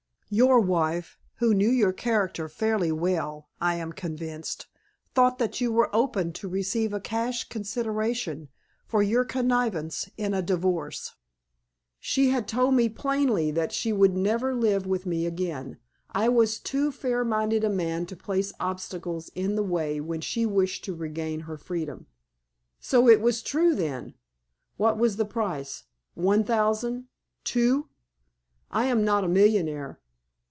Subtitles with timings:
[0.33, 4.67] "Your wife, who knew your character fairly well, I am convinced,
[5.13, 8.47] thought that you were open to receive a cash consideration
[8.87, 11.15] for your connivance in a divorce."
[11.99, 15.79] "She had told me plainly that she would never live with me again.
[16.11, 20.45] I was too fair minded a man to place obstacles in the way when she
[20.45, 22.05] wished to regain her freedom."
[22.79, 24.13] "So it was true, then.
[24.77, 25.83] What was the price?
[26.13, 27.89] One thousand—two?
[28.71, 29.97] I am not a millionaire."